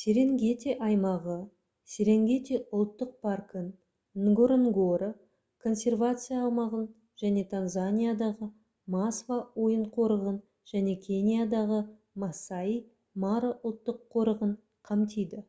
[0.00, 1.32] серенгети аймағы
[1.94, 3.64] серенгети ұлттық паркын
[4.26, 5.08] нгоронгоро
[5.66, 6.86] консервация аумағын
[7.24, 8.50] және танзаниядағы
[8.98, 10.38] масва ойын қорығын
[10.76, 11.82] және кениядағы
[12.26, 12.80] масаи
[13.26, 14.56] мара ұлттық қорығын
[14.94, 15.44] қамтиды